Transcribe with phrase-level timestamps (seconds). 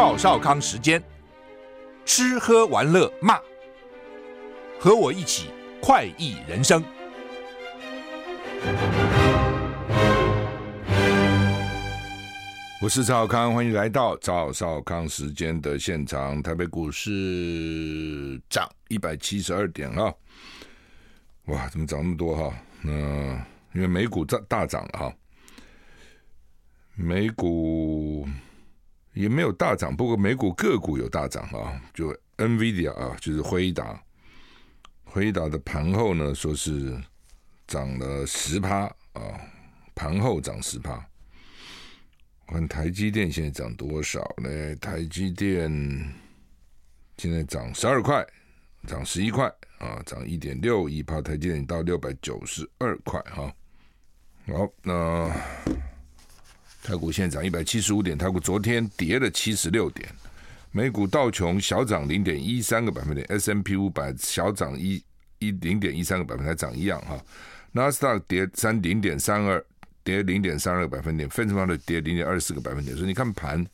[0.00, 1.02] 赵少康时间，
[2.04, 3.36] 吃喝玩乐骂，
[4.78, 5.50] 和我一起
[5.82, 6.84] 快意人生。
[12.80, 16.40] 我是赵少康，欢迎来到赵少康时间的现场。
[16.40, 20.14] 台北股市涨一百七十二点啊！
[21.46, 22.56] 哇，怎么涨那么多哈？
[22.82, 22.92] 那
[23.74, 25.12] 因为美股大大涨了哈，
[26.94, 28.28] 美股。
[29.18, 34.00] 也没有大涨，不过美股个股有大涨啊，就 NVIDIA 啊，就是辉达，
[35.02, 36.96] 辉达的盘后呢说是
[37.66, 39.20] 涨了十趴啊，
[39.92, 41.04] 盘后涨十趴。
[42.46, 44.76] 我看台积电现在涨多少呢？
[44.76, 45.68] 台积电
[47.16, 48.24] 现在涨十二块，
[48.86, 53.52] 涨十一块啊，涨一点六一趴，台积电到六百九十二块哈。
[54.46, 55.28] 好，那。
[56.82, 60.08] 台股现在涨一百七十五点，台股昨天跌了七十六点，
[60.70, 65.02] 美股道琼小涨零点一三个百分点，S&P 五百小涨一
[65.38, 67.20] 一零点一三个百分点，还涨一样哈。
[67.72, 69.62] 纳斯达克跌三零点三二，
[70.02, 72.96] 跌零点三二个百分点，费城半导体跌零点二四个百分点。
[72.96, 73.66] 所以你看盘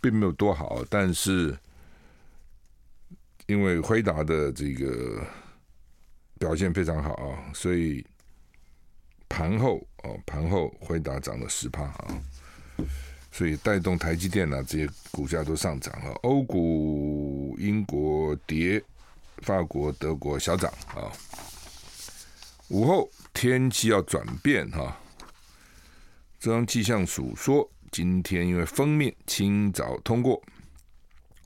[0.00, 1.56] 并没有多好，但是
[3.46, 5.24] 因为辉达的这个
[6.38, 8.04] 表现非常好啊，所以。
[9.40, 12.22] 盘后哦，盘后辉达涨了十趴啊，
[13.32, 16.10] 所以带动台积电啊这些股价都上涨了。
[16.24, 18.84] 欧股英国跌，
[19.38, 21.08] 法国、德国小涨啊。
[22.68, 24.94] 午后天气要转变哈，
[26.38, 30.38] 中央气象署说，今天因为锋面清早通过，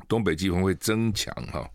[0.09, 1.71] 东北季风会增强哈。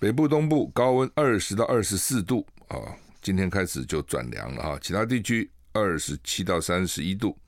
[0.00, 2.76] 北部、东部高温二十到二十四度啊。
[3.22, 7.38] 今天开始就转凉了哈，其他地区二十七到三十一度。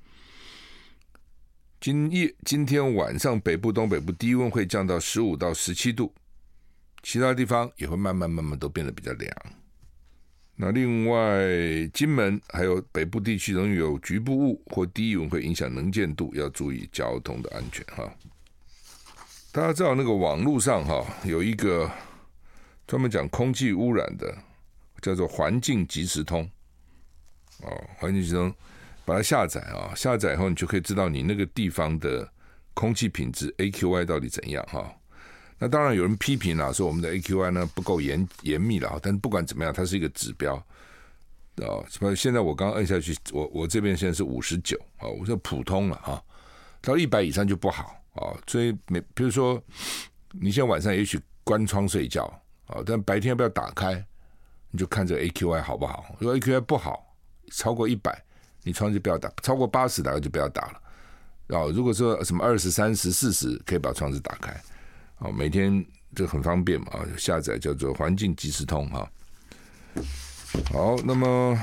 [1.81, 6.15] 今夜今天晚上北部、东北部低温会降到十五到十七度，
[7.03, 9.35] 其他地方也会慢慢慢慢都变得比较凉。
[10.55, 11.43] 那另外，
[11.93, 18.15] 金门还有北部地区仍有局部雾或低温会影响能见度，要注意交通的安全哈。
[19.51, 21.91] 大家知道那个网络上哈有一个
[22.87, 24.37] 专门讲空气污染的。
[25.03, 26.49] 叫做环境即时通，
[27.61, 28.55] 哦，环境即时通，
[29.05, 32.27] 把它下载啊，下载以后你就可以知道你那个地方的
[32.73, 34.91] 空气品质 AQI 到底怎样哈。
[35.59, 41.83] 那当然有人批评了，说我们的 AQI 呢不够严严密了，但不管怎么样，它是一个指标啊。
[41.89, 42.17] 什么？
[42.17, 46.21] 现在我刚按下去，我我这边现在是五十九啊，我说普通了哈，
[46.81, 48.35] 到一百以上就不好啊。
[48.47, 49.63] 所以每比如说
[50.33, 52.25] 你现在晚上也许关窗睡觉
[52.67, 54.05] 啊，但白天要不要打开？
[54.73, 56.17] 你就看这个 AQI 好不好？
[56.19, 57.15] 如果 AQI 不好，
[57.53, 58.25] 超过一百，
[58.65, 60.81] 你窗就不要打；超过八十，大概就不要打了。
[61.47, 64.59] 然后如果说什么二十三十四十，可以把窗子打开。
[65.19, 65.85] 哦，每天
[66.15, 66.87] 这很方便嘛，
[67.19, 69.11] 下载叫做环境即时通哈。
[70.73, 71.57] 好，那么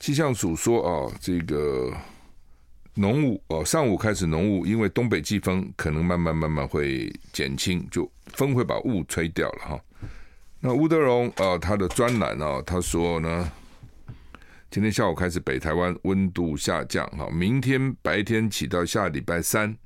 [0.00, 1.92] 气象署说啊，这个
[2.94, 9.80] 浓雾哦，上午开始浓雾，因为东北季风可能慢慢慢慢会减轻，就风会把雾吹掉了哈。
[10.66, 13.52] 那吴德荣啊，他的专栏啊，他说呢，
[14.70, 19.76] 今天下午开始北台湾温度下降，哈，明天白天起到下礼拜三，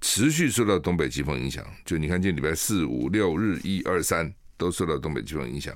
[0.00, 1.66] 持续受到东北季风影响。
[1.84, 5.74] 就你看，今天礼拜四、五、六日一二三都受到东北季风影响。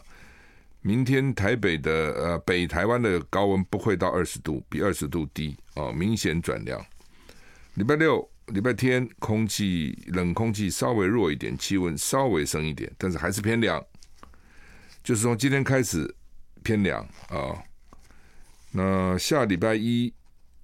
[0.82, 6.80] 明天台北的呃北台湾的高温不会到二十度，比二十度低啊，明显转凉。
[7.74, 13.84] 礼拜六、礼拜天空气冷空气稍微弱一点，气温稍微升一点，但是还是偏凉。
[15.08, 16.14] 就是从今天开始
[16.62, 17.00] 偏凉
[17.30, 17.56] 啊，
[18.70, 20.12] 那下礼拜一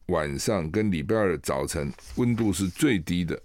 [0.08, 3.42] 晚上跟礼拜二早晨温度是最低的，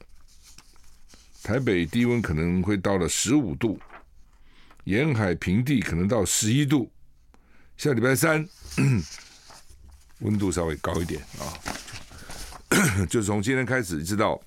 [1.42, 3.80] 台北低温可能会到了十五度，
[4.84, 6.92] 沿海平地可能到十一度。
[7.78, 8.46] 下礼拜三
[10.20, 14.38] 温度稍微高一点啊， 就从今天开始一直到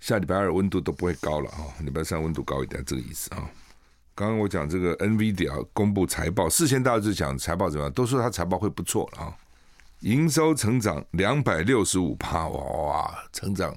[0.00, 3.48] 下礼拜二温度都不会高了啊，礼拜三温度高一点，这个意思啊。
[4.16, 9.36] 刚刚我讲这个 NVIDIA 公布财报，事先大家就讲财报怎么样，都说它财报会不错了啊，
[10.00, 13.76] 营收成长两百六十五趴，哇，成长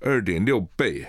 [0.00, 1.04] 二点六倍。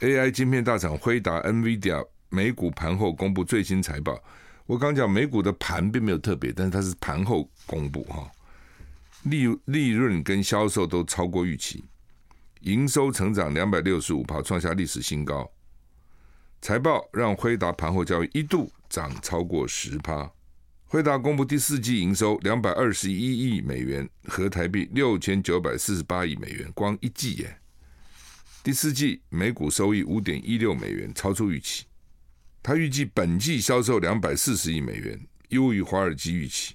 [0.00, 4.20] AI 晶片大厂辉达 NVIDIA 美股盘后公布最新财报，
[4.66, 8.28] 我刚讲美股的盘并没有特别，但是它是盘后公布哈，
[9.22, 11.84] 利利润跟销售都超过预期，
[12.62, 15.48] 营收成长两百六十五趴，创下历史新高。
[16.60, 20.30] 财报让辉达盘后交易一度涨超过十趴。
[20.84, 27.60] 辉达公布第四季营收两百二十一亿美元，合台币六千九百四十八亿美元，光一季耶。
[28.62, 31.86] 第四季每股收益五点一六美元，超出预期。
[32.62, 35.18] 他预计本季销售两百四十亿美元，
[35.48, 36.74] 优于华尔街预期。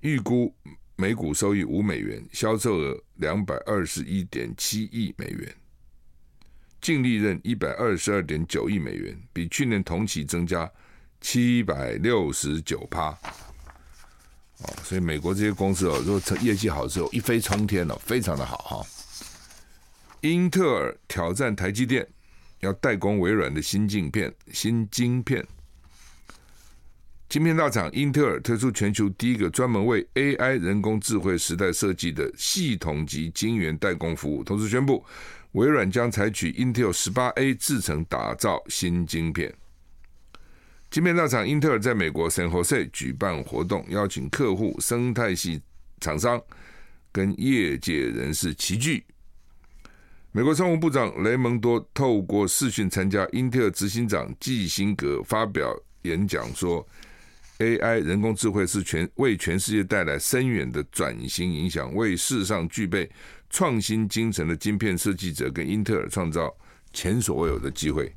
[0.00, 0.54] 预估
[0.96, 5.54] 每股收益五美元，销售额两百二十一点七亿美元。
[6.80, 10.70] 净利润一百二十二点九亿美元，比去年同期增加
[11.20, 13.10] 七百六十九趴。
[14.60, 18.86] 哦，所以美国这些公司哦，如果业绩好的时候一飞冲天了，非常的好哈。
[20.22, 22.04] 英特尔挑战台积电，
[22.60, 24.34] 要代工微软的新镜片。
[24.52, 25.46] 新晶片，
[27.28, 35.04] 晶片大厂英特尔推出全球第一个专门为 AI 人工智慧时代设计的系统级晶圆代工服务，同时宣布。
[35.58, 39.52] 微软将采取 Intel 十八 A 制程打造新晶片。
[40.88, 45.60] 晶片大厂英特尔在美国 San Jose 举办活动，邀请客户、生态系
[46.00, 46.40] 厂商
[47.10, 49.04] 跟业界人士齐聚。
[50.30, 56.86] 美国商务部长雷蒙多透过视讯参加英特尔执行长基辛格发表演讲，说
[57.58, 63.10] ：“AI 人工智慧是全为全世界带来深远的转型影响，为世上具备。”
[63.50, 66.54] 创新精神的晶片设计者跟英特尔创造
[66.92, 68.12] 前所未有的机会。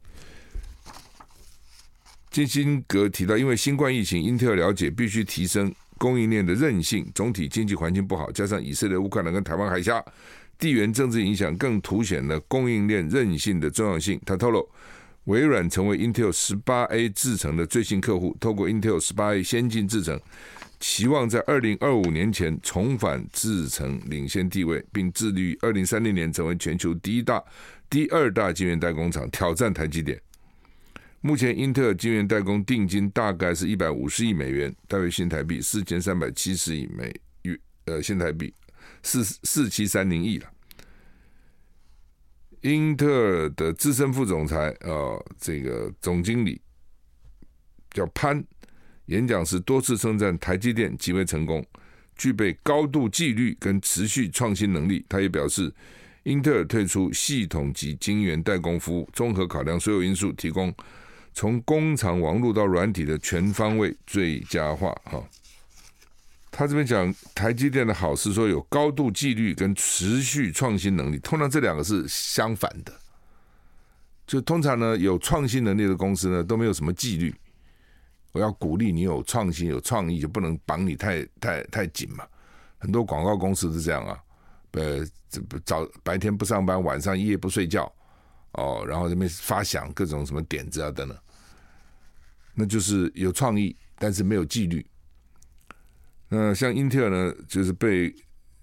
[2.30, 7.10] 金辛格提到，因为新冠疫情，英特尔了解必须提升供应链的韧性。
[7.14, 10.02] 总体经济环境不好，加上以色列、乌克兰跟台湾海峡
[10.58, 14.18] 地缘政治影响，更凸显了供应链韧性的重要性。
[14.26, 14.70] 他透露，
[15.26, 20.18] 微软成为 Intel 十八 A 制程的最新客户，透过 Intel 十八 A 先进制程。
[20.82, 27.42] 期望在二零二五年前重返制程领先地位，并致力于二零三零年成为全球第一大、
[27.88, 30.20] 第二大晶圆代工厂，挑战台积电。
[31.22, 37.14] 目前，英特尔晶圆代工定金大概是一百五十亿美元，大约新台币四千三百七十亿美
[37.44, 38.52] 元，呃，新台币
[39.04, 40.52] 四四七三零亿了。
[42.62, 46.60] 英特尔的资深副总裁，呃，这个总经理
[47.92, 48.44] 叫潘。
[49.08, 51.66] 演讲时多次称赞台积电极为成功，
[52.16, 55.06] 具备高度纪律跟持续创新能力。
[55.10, 55.74] 他也表示，
[56.24, 60.74] 英特尔退出系统级晶圆代工服务，综合考量所有因素，提供
[61.34, 64.96] 从工厂网络到软体的全方位最佳化。
[65.06, 65.22] 哈，
[66.52, 72.94] 他这边讲台积电的好是说有高度纪律跟持续创新能力，通常这两个是相反的。
[74.28, 77.34] 就通常呢，有创新能力的公司呢，都没有什么纪律。
[78.32, 82.26] 我要鼓励你有创新、有创意，就不能绑你太太太紧嘛。
[82.78, 84.20] 很多广告公司是这样啊，
[84.72, 85.06] 呃，
[85.66, 87.92] 早白天不上班，晚上一夜不睡觉，
[88.54, 91.18] 哦，然后这边发想各种什么点子啊等等，
[92.56, 94.86] 那就是有创意，但是没有纪律。
[96.30, 98.14] 那像英特尔呢，就是被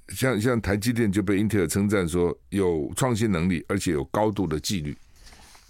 [0.09, 4.97] 像像台积电就被英特尔称赞说有创新能力，而且有高度的纪律。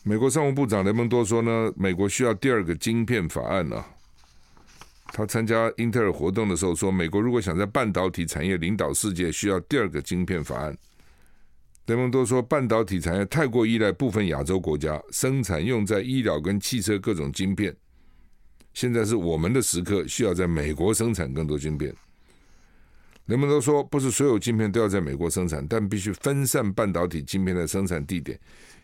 [0.05, 3.85] 美国商务部长雷蒙多说呢，美国需要第二个晶片法案啊。
[5.13, 10.77] 他参加英特尔活动的时候说，美国如果想在半导体产业领导世界，需要第二个晶片法案。
[11.87, 17.75] 雷蒙多说，半导体产业太过依赖部分亚洲国家生产用在医疗跟汽车各种晶片，
[18.75, 21.95] 现在是我们的时刻，需要在美国生产更多晶片。
[23.27, 28.39] 雷蒙多说，不是所有晶片都要在美国生产，但必须分散半导体晶片的生产地点。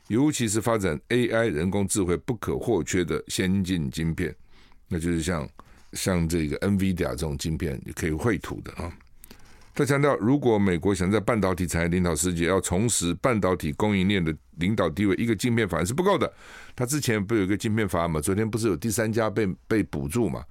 [0.08, 4.34] 尤其是发展 AI 人工智慧不可或缺的先进晶片，
[4.88, 5.48] 那就是像
[5.92, 8.92] 像这个 NVIDIA 这种晶片，你可以绘图的啊。
[9.76, 16.32] 他强调，如果美国想在半导体产业领导世界，要重拾半导体供应链的领导地位，一个晶片法案是不够的。
[16.76, 18.20] 他之前不有一个晶片法案吗？
[18.20, 20.44] 昨天不是有第三家被被补助嘛？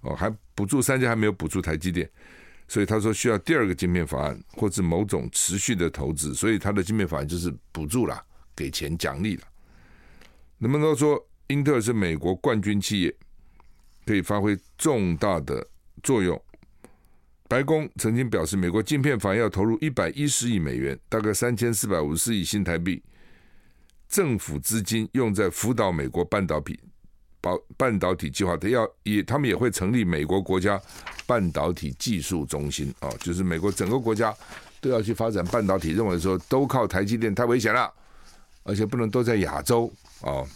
[0.00, 2.08] 哦，还补助三家，还没有补助台积电，
[2.68, 6.32] 所以他说需要第二个晶片法案，或是某种持续的投资。
[6.34, 8.24] 所以他的晶片法案就是补助了。
[8.54, 9.42] 给钱奖励了，
[10.58, 13.14] 人们都说英特尔是美国冠军企业，
[14.06, 15.66] 可以发挥重大的
[16.02, 16.40] 作用。
[17.48, 23.02] 白宫曾经表示，美国晶片法要投入一百一十亿美元，大概三千四百五十亿新台币，
[24.08, 26.78] 政府资金用在辅导美国半导体
[27.40, 30.80] 保半导体计划，他要也他们也会成立美国国家
[31.26, 32.94] 半导体技术中心。
[33.00, 34.32] 啊，就是美国整个国家
[34.80, 37.92] 都要去发展半导体，认为说都靠台积电太危险了，
[38.62, 40.46] 而且不能都在亚洲哦。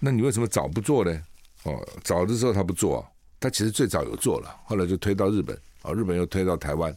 [0.00, 1.22] 那你为什么早不做呢？
[1.64, 3.04] 哦，早的时候他不做，
[3.40, 6.94] 他其实最早有做了，后来就推到日本，啊，日本又推到台湾，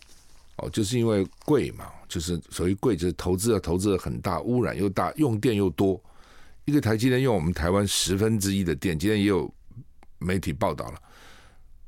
[0.58, 6.00] 哦，就是因为贵嘛，就是所谓贵，就是投资啊，投资的很大，污染又大，用电又多。
[6.66, 9.52] 一个台积电用我们台湾十分之一的电，今天也有
[10.20, 11.02] 媒体报道了，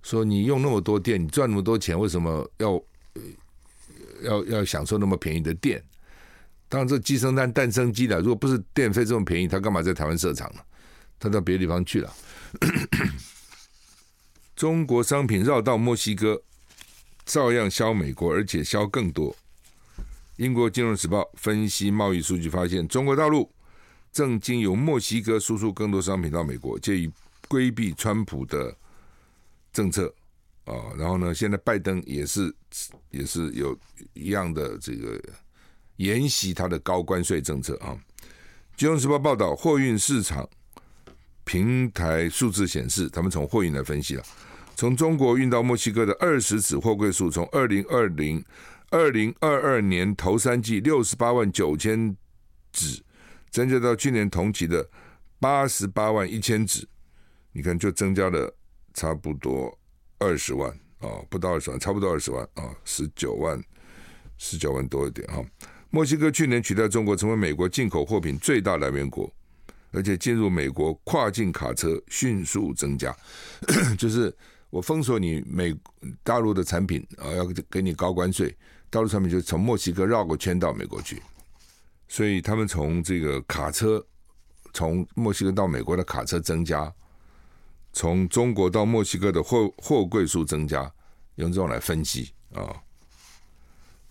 [0.01, 2.83] 说你用那么多电，你赚那么多钱，为什么要
[4.23, 5.81] 要要享受那么便宜的电？
[6.73, 8.19] 当然，这鸡生蛋，蛋生鸡的。
[8.19, 10.61] 如果不是电费这么便宜，他干嘛在台湾设厂呢？
[11.19, 12.11] 他到别的地方去了。
[14.57, 16.41] 中国商品绕道墨西哥，
[17.25, 19.35] 照样销美国，而且销更多。
[20.37, 23.47] 英国金融时报分析贸易数据发现，中国大陆。
[24.11, 27.11] 正经由墨西哥输出更多商品到美国，借以
[27.47, 28.75] 规避川普的
[29.71, 30.07] 政策
[30.65, 30.95] 啊、哦。
[30.97, 32.51] 然后呢，现在拜登也是
[33.11, 33.77] 也是有
[34.13, 35.21] 一样的这个
[35.97, 37.97] 沿袭他的高关税政策啊。
[38.75, 40.47] 《金融时报》报道，货运市场
[41.43, 44.23] 平台数字显示，他们从货运来分析了，
[44.75, 48.43] 从中国运到墨西哥的二十纸货柜数，从二零二零
[48.89, 52.15] 二零二二年头三季六十八万九千
[52.71, 53.03] 纸。
[53.51, 54.89] 增加到去年同期的
[55.39, 56.87] 八十八万一千纸，
[57.51, 58.51] 你看就增加了
[58.95, 59.77] 差不多
[60.17, 63.63] 二十万啊，不到二十万，差不多二十万啊，十九万，
[64.39, 65.45] 十九万多一点啊。
[65.93, 69.31] 墨西哥去年取代中国成为美国进口货品最大来源国，
[69.91, 73.15] 而且进入美国跨境卡车迅速增加，
[73.95, 74.35] 就是
[74.71, 75.71] 我封锁你美
[76.23, 78.57] 大陆的产品啊，要给你高关税，
[78.89, 81.21] 大陆产品就从墨西哥绕个圈到美国去。
[82.07, 84.03] 所以他们从这个卡车，
[84.73, 86.91] 从墨西哥到美国的卡车增加，
[87.91, 90.91] 从中国到墨西哥的货货柜数增加，
[91.35, 92.81] 用这种来分析啊。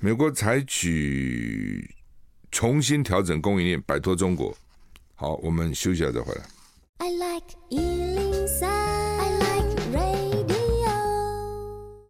[0.05, 1.89] 美国采取
[2.51, 4.53] 重新调整供应链，摆脱中国。
[5.15, 6.43] 好，我们休息一下再回来。
[6.99, 10.91] I like 103, I like radio。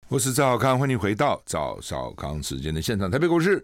[0.08, 3.10] 我是赵少康，欢迎回到赵少康时间的现场。
[3.10, 3.62] 台北股市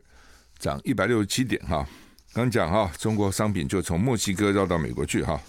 [0.58, 1.88] 涨一百六十七点哈。
[2.34, 5.40] 刚讲哈，中国商品就从墨西哥绕到美国去哈。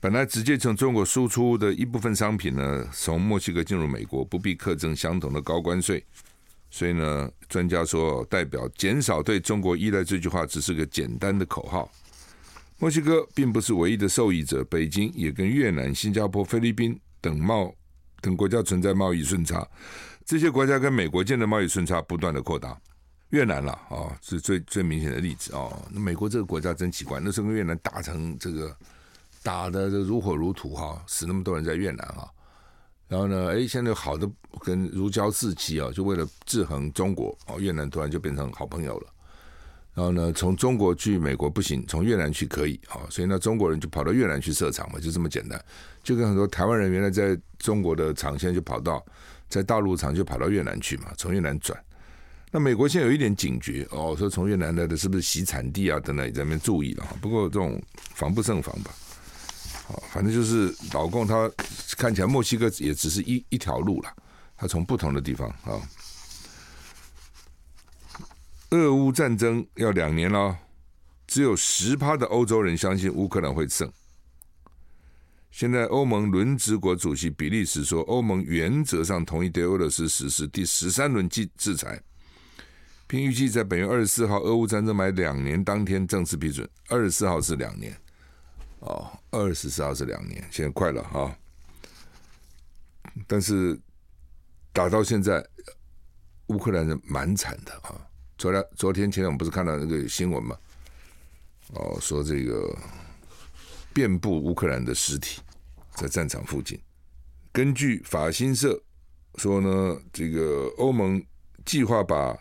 [0.00, 6.02] 本来直接从中国输出的一部分商品呢，从墨西哥进入美国不必课征相同的高关税，
[6.74, 11.92] 所以呢，专家说代表减少对中国依赖这句话只是个简单的口号。
[12.78, 17.72] 墨西哥并不是唯一的受益者，北京也跟越南、新加坡、菲律宾等贸
[18.22, 19.68] 等国家存在贸易顺差，
[20.24, 22.74] 这些国家跟美国间的贸易顺差不断的扩大。
[23.28, 25.70] 越南了啊，是最最明显的例子哦。
[25.90, 28.74] 那美国这个国家真奇怪，那时候跟越南打成这个
[29.42, 32.28] 打的如火如荼哈，死那么多人在越南哈。
[33.12, 34.26] 然后呢，哎，现在好的
[34.64, 39.06] 跟如胶似漆啊，就为了制衡中国哦，越南突然就变成好朋友了。
[39.92, 45.62] 然后呢，从中国去美国不行，从越南去可以啊，所以呢，中国人就跑到越南去设厂嘛，就这么简单。
[46.02, 49.04] 就跟很多台湾人原来在中国的厂，现在就跑到
[49.46, 51.78] 在大陆厂就跑到越南去嘛，从越南转。
[52.50, 57.06] 那美国现在有一点警觉哦，说从越南来的是不是洗产地啊等等，也在那边注意了。
[57.20, 57.78] 不过这种
[58.14, 58.90] 防不胜防吧，
[59.92, 61.50] 好，反正就是老共他
[61.98, 64.10] 看起来墨西哥也只是一一条路了，
[64.56, 65.76] 他从不同的地方啊。
[68.70, 70.56] 俄乌战争要两年了，
[71.26, 73.92] 只有十趴的欧洲人相信乌克兰会胜。
[75.50, 82.02] 现在欧盟轮值国主席比利时说，欧盟原则上同意对俄罗斯实施第十三轮制制裁。
[83.06, 86.66] 并预计在本月二十四号，俄乌战争满两年当天正式批准。
[86.88, 87.94] 二十四号是两年，
[88.82, 91.36] 哦，二十四号是两年，现在快了哈、
[93.28, 93.78] 但是
[94.72, 95.44] 打到现在，
[96.48, 97.94] 乌克兰人蛮惨的啊。
[98.36, 100.56] 昨天昨天前天我们不是看到那个新闻吗？
[101.74, 102.76] 哦，说这个
[103.94, 105.40] 遍布乌克兰的尸体
[105.94, 106.80] 在战场附近。
[107.52, 108.82] 根据法新社
[109.36, 111.24] 说呢，这个欧盟
[111.64, 112.36] 计划把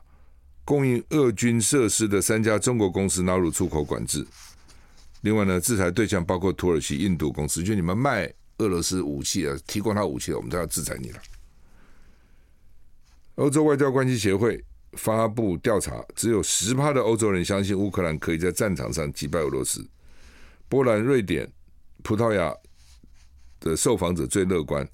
[0.66, 4.26] 供应俄军设施的三家中国公司纳入出口管制。
[5.22, 11.22] 另外呢，制裁对象包括土耳其、印度公司，就你们卖俄罗斯武器啊，提供他武器，我们都要制裁你了。
[13.36, 14.64] 欧洲外交关系协会
[14.94, 19.88] 发布调查，只有十趴的欧洲人相信乌克兰可以在战场上击败俄罗斯。
[20.68, 21.50] 波兰、瑞典、
[22.04, 22.54] 葡萄牙
[23.60, 24.88] 的受访者最乐观，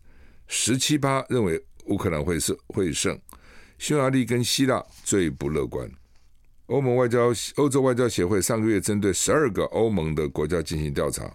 [0.48, 3.20] 十七趴认为乌克兰会胜会胜。
[3.78, 5.90] 匈牙利跟希腊最不乐观。
[6.68, 11.32] 欧盟外交、欧洲外交协会上个月针对十二个欧盟的国家进行调查，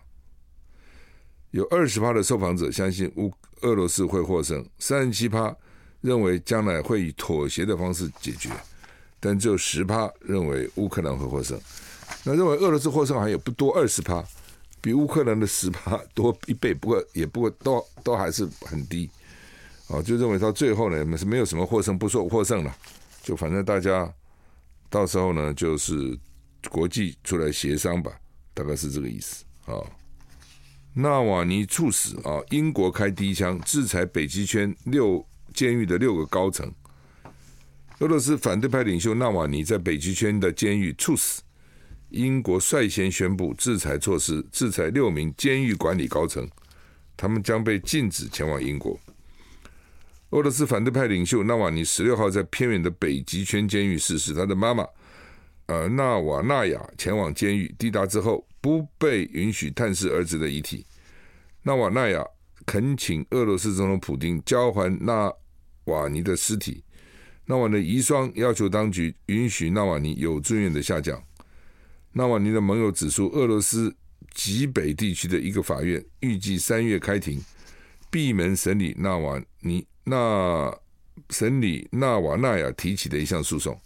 [1.50, 5.54] 有二十趴的受访者相信乌俄罗斯会获胜，三十七趴
[6.02, 8.50] 认为将来会以妥协的方式解决，
[9.20, 11.58] 但只有十趴认为乌克兰会获胜。
[12.24, 14.22] 那认为俄罗斯获胜还有不多二十趴，
[14.82, 19.08] 比乌克兰的十趴多一倍，不过 也不过都都还是很低。
[19.86, 22.76] 哦，就认为到最后呢，是没有什么获胜不说获胜了，
[23.22, 24.12] 就反正大家
[24.92, 26.18] 到时候呢，就是
[26.68, 28.12] 国际出来协商吧，
[28.52, 29.80] 大概是这个意思啊。
[30.92, 32.38] 纳瓦尼猝死啊！
[32.50, 36.70] 英国开第一枪，制裁北极圈六监狱的六个高层。
[38.00, 41.40] 俄罗斯反对派领袖纳瓦尼在北极圈的监狱猝死，
[42.10, 46.46] 英国率先宣布制裁措施，制裁六名监狱管理高层，
[47.16, 49.00] 他们将被禁止前往英国。
[50.32, 54.86] 俄罗斯反对派领袖纳瓦尼十六号在偏远的北极圈监狱逝世，他的妈妈
[55.66, 60.86] 呃纳瓦纳雅前往监狱，抵达之后，不被允许探视儿子的遗体，
[61.62, 62.26] 纳瓦纳雅
[62.64, 65.30] 恳请俄罗斯总统普丁交还纳
[65.84, 66.82] 瓦尼的尸体。
[67.44, 71.22] 纳瓦尼的遗孀要求当局允许纳瓦尼有尊严的下降。
[72.12, 73.94] 纳瓦尼的盟友指出，俄罗斯
[74.32, 77.38] 极北地区的一个法院预计三月开庭，
[78.10, 80.76] 闭门审理纳瓦尼那
[81.30, 83.80] 审理纳瓦纳亚提起的一项诉讼。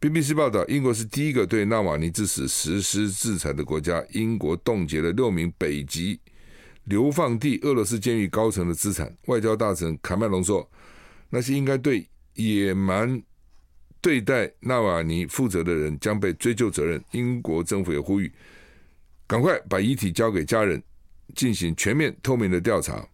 [0.00, 4.04] BBC 报道，英国是第一个对纳瓦尼之死实施制裁的国家。
[4.10, 6.18] 英国冻结了六名北极
[6.84, 9.16] 流放地俄罗斯监狱高层的资产。
[9.26, 10.68] 外交大臣卡麦隆说
[11.30, 13.22] ：“那些应该对野蛮
[14.00, 18.32] 对待纳瓦尼负责的人将被追究责任。”英国政府也呼吁，
[19.28, 20.82] 赶快把遗体交给家人，
[21.36, 23.08] 进行全面透明的调查。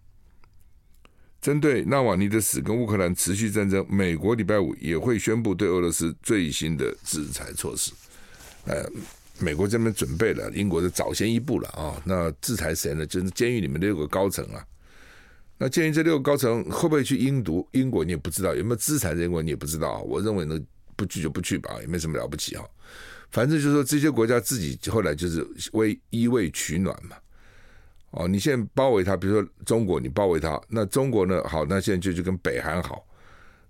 [1.41, 7.93] 针对纳瓦尼的死跟乌克兰持续战争，美国礼拜五也会宣布对俄罗斯最新的制裁措施。
[8.65, 8.85] 呃，
[9.39, 12.03] 美国这边准备了，英国的早先一步了啊。
[12.05, 13.07] 那制裁谁呢？
[13.07, 14.65] 就是监狱里面六个高层啊。
[15.57, 18.05] 那鉴于这六个高层会不会去英读英国？
[18.05, 20.03] 你也不知道有没有制裁英国，你也不知道。
[20.03, 20.61] 我认为呢，
[20.97, 22.65] 不去就不去吧，也没什么了不起啊。
[23.31, 27.17] 反正就是说，这些国家自己后来就是为依偎取暖嘛。
[28.11, 31.43] 哦，你现在包围他，比如说中国，你包围他，那中国呢？
[31.47, 33.07] 好，那现在就就跟北韩好，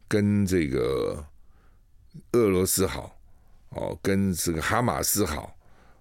[0.07, 1.25] 跟这个
[2.33, 3.19] 俄罗斯好，
[3.71, 5.57] 哦，跟这个哈马斯好，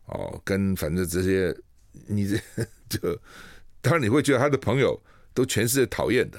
[0.05, 1.55] 哦，跟反正这些，
[2.05, 2.37] 你这
[2.87, 3.19] 就
[3.81, 5.01] 当然你会觉得他的朋友
[5.33, 6.37] 都全世界讨厌的，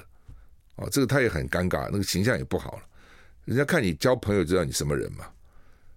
[0.76, 2.82] 哦，这个他也很尴尬，那个形象也不好了。
[3.44, 5.26] 人家看你交朋友，知道你什么人嘛？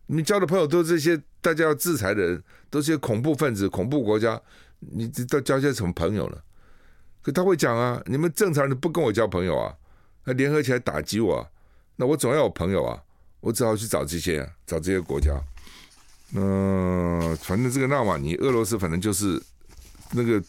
[0.08, 4.42] 你交的朋友都是这些大家要制裁的人，都是些恐怖分子、恐怖国家。
[4.82, 6.44] 你知道交些什么朋友了？
[7.22, 9.78] 可他会讲啊，你们正常人不跟我交朋友啊，
[10.24, 11.48] 那联合起来打击我，
[11.96, 13.00] 那我总要有朋友啊，
[13.42, 15.40] 我只好去找这些，找这些国家。
[16.34, 19.40] 嗯，反正这个纳瓦尼，俄罗斯反正就是
[20.14, 20.44] 那个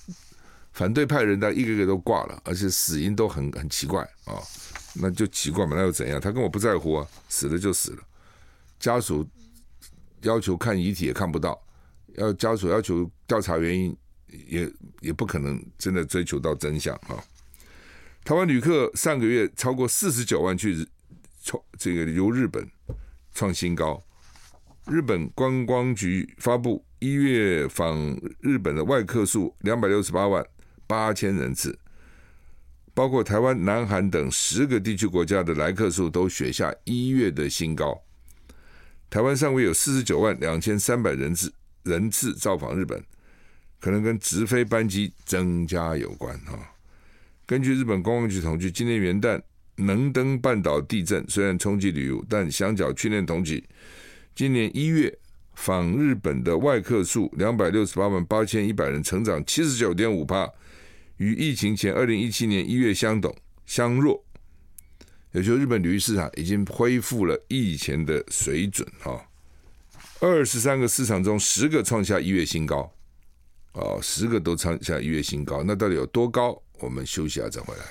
[0.72, 4.40] 反对派人，他一个个都挂了，而且死因都很很奇怪啊，
[4.94, 6.18] 那就奇怪嘛，那又怎样？
[6.18, 8.02] 他跟我不在乎啊，死了就死了，
[8.80, 9.28] 家属
[10.22, 11.62] 要求看遗体也看不到，
[12.14, 13.94] 要家属要求调查原因。
[14.46, 17.22] 也也不可能真的追求到真相啊！
[18.24, 20.86] 台湾旅客上个月超过四十九万去
[21.42, 22.66] 创这个游日本
[23.34, 24.02] 创新高。
[24.86, 27.96] 日本观光局发布一月访
[28.40, 30.44] 日本的外客数两百六十八万
[30.86, 31.78] 八千人次，
[32.94, 38.02] 包括台湾、南韩等十个地区国家的来客数都写下一月的新高。
[39.10, 43.04] 台湾上个月有四十九万两千三百人次人次造访日本。
[43.82, 46.56] 可能跟直飞班机增加有关哈。
[47.44, 49.42] 根据日本观光局统计，今年元旦
[49.74, 53.64] 能登半岛地震虽然冲击旅游，但相较去年同期，
[54.36, 55.12] 今年一月
[55.54, 60.48] 访日本的外客数两百六十八万八千一百人，成长七十九点五趴，
[61.16, 63.34] 与疫情前二零一七年一月相等
[63.66, 64.24] 相若。
[65.32, 69.26] 也就是日本旅游市场已经恢复了以前的水准哈。
[70.20, 72.94] 二十三个市场中，十个创下一月新高。
[73.72, 76.60] 哦，十个都创下一月新高，那到底有多高？
[76.78, 77.82] 我们休息一下再回来。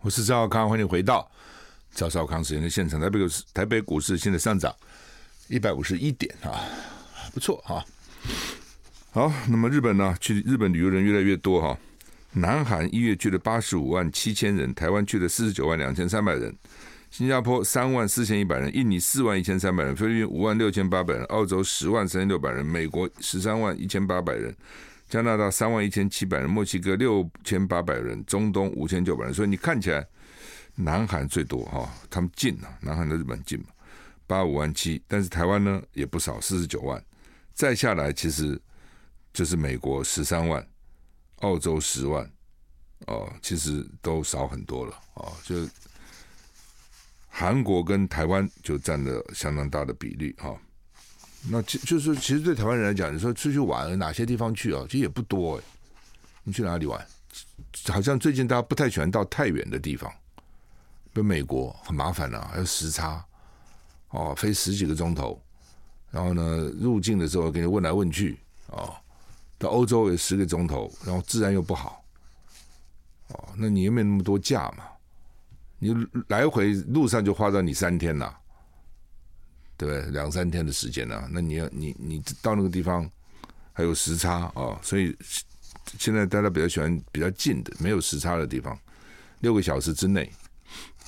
[0.00, 1.30] 我是赵少康，欢迎回到
[1.92, 3.00] 赵少康时间的现场。
[3.00, 4.74] 台北股市，台北股市现在上涨
[5.48, 6.58] 一百五十一点啊，
[7.32, 7.84] 不错哈。
[9.12, 10.16] 好，那么日本呢？
[10.20, 11.78] 去日本旅游人越来越多哈。
[12.32, 16.52] 南韩一月去了八十五万七千人，台湾去了四十九万两千三百人。
[17.14, 24.52] 新加坡三万四千一百人，印尼四万一千三百人，菲律宾五万六千八百人，澳洲十万三千六百人，美国十三万一千八百人，
[25.08, 29.32] 加拿大三万一千七百人，墨西哥六千八百人，中东五千九百人。
[29.32, 30.04] 所以你看起来，
[30.74, 33.66] 南韩最多哈，他们近啊，南韩的日本近嘛。
[34.26, 37.00] 八五万七，但是台湾呢也不少，四十九万。
[37.52, 38.60] 再下来其实
[39.32, 40.66] 就是美国十三万，
[41.42, 42.28] 澳洲十万，
[43.06, 45.32] 哦，其实都少很多了哦。
[45.44, 45.54] 就
[47.36, 50.56] 韩国跟台湾就占了相当大的比例哈。
[51.50, 54.84] 那就就是其实对台湾人来讲，你说出去玩哪些地方去啊？
[54.86, 55.64] 其实也不多哎。
[56.44, 57.04] 你去哪里玩？
[57.88, 60.08] 好像最近大家不太喜欢到太远的地方，
[61.12, 63.24] 比如美国很麻烦啊，还有时差
[64.10, 65.42] 哦，飞十几个钟头。
[66.12, 68.94] 然后呢，入境的时候给你问来问去哦，
[69.58, 72.04] 到欧洲也十个钟头，然后治安又不好
[73.30, 74.84] 哦，那你又没那么多假嘛？
[75.78, 75.94] 你
[76.28, 78.36] 来回路上就花到你三天了，
[79.76, 80.10] 对不对？
[80.12, 81.28] 两三天的时间呢？
[81.30, 83.10] 那你要你你到那个地方
[83.72, 85.16] 还有时差啊，哦，所以
[85.98, 88.78] 现在大家比较喜欢比较近的，没有时差的地方，
[89.40, 90.30] 六个小时之内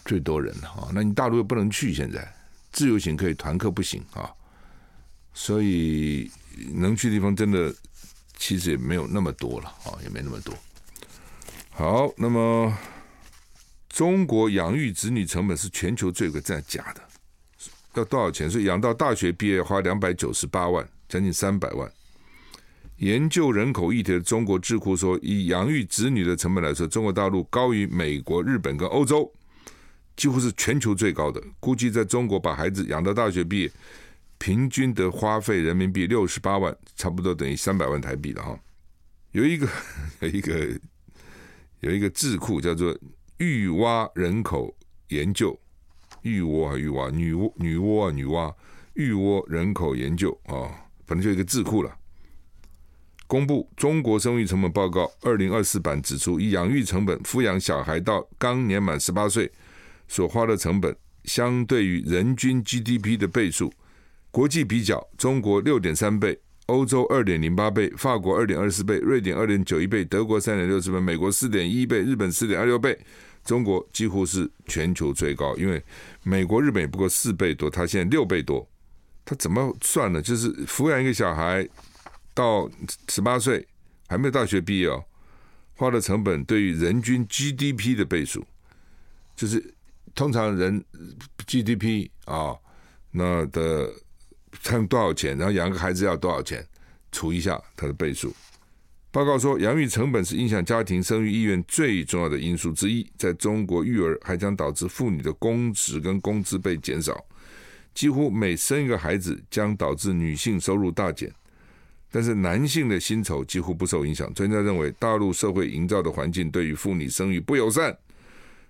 [0.05, 2.31] 最多人啊，那你大陆又不能去，现在
[2.72, 4.31] 自由行可以，团客不行啊。
[5.33, 6.31] 所以
[6.74, 7.74] 能去的地方真的
[8.37, 10.55] 其实也没有那么多了啊，也没那么多。
[11.70, 12.74] 好，那么
[13.96, 17.00] 中国养育子女成本是全球最贵，真的假的？
[17.94, 18.50] 要多少钱？
[18.50, 21.90] 所以养到大学毕业花两百九十八万，将近三百万。
[22.98, 29.32] 研究人口议题的中国智库说，以养育子女的成本来说，中国大陆高于美国、日本跟欧洲，
[30.14, 31.42] 几乎是全球最高的。
[31.59, 33.72] 估计在中国把孩子养到大学毕业。
[34.37, 38.61] 平均得花费人民币六十八万，差不多等于三百万台币了哈。
[39.32, 39.66] 有一个
[40.20, 40.80] 有一个
[41.80, 42.94] 有一个智库叫做
[43.38, 44.75] 育蛙人口
[45.09, 45.59] 研究，
[46.22, 48.55] 育窝啊育蛙女窝女娲啊女娲
[48.94, 51.99] 育窝人口研究啊，反正就一个智库了。
[53.27, 59.53] 公布中国生育成本报告二零二四版指出，以养育成本抚养小孩到刚年满十八岁
[60.09, 63.72] 所花的成本，相对于人均 GDP 的倍数。
[64.31, 72.98] 国际比较，中国六点三倍，欧洲二点零八倍，法国二点二四倍，瑞典二点九一倍，德国三点六四倍，美国四点一倍，日本四点二六倍，
[73.44, 75.57] 中国几乎是全球最高。
[75.57, 75.81] 因为
[76.24, 78.68] 美国、日本也不过四倍多，它现在六倍多。
[79.24, 80.20] 它怎么算呢？
[80.20, 81.68] 就是抚养一个小孩
[82.35, 82.68] 到
[83.09, 83.64] 十八岁
[84.09, 85.05] 还没有大学毕业哦，
[85.76, 88.44] 花的成本对于人均 GDP 的倍数，
[89.37, 89.72] 就是
[90.16, 90.85] 通常人
[91.46, 92.57] GDP 啊
[93.12, 93.88] 那的。
[94.66, 96.66] 看多少钱，然后养个孩子要多少钱，
[97.12, 98.35] 除一下它的倍数。
[99.12, 103.09] 报告说，养育成本是影响家庭生育意愿最重要的因素之一。
[103.16, 107.24] 在中国，育儿还将导致妇女的工时跟工资被减少，
[107.94, 111.33] 几乎每生一个孩子将导致女性收入大减，
[112.11, 114.35] 但是男性的薪酬几乎不受影响。
[114.35, 117.96] 专家认为，大陆社会营造的环境对于妇女生育不友善，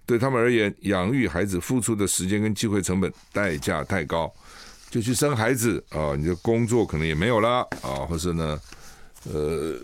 [0.04, 4.32] 对他们而言，养育孩子付出的时间跟机会成本代价太高。
[4.88, 8.58] 就去生孩子啊，你的工作可能也没有了啊，或是呢，
[9.24, 9.78] 呃，